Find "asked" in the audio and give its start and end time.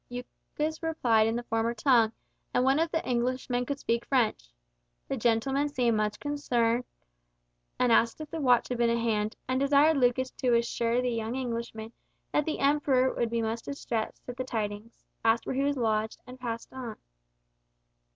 7.79-8.19, 15.23-15.45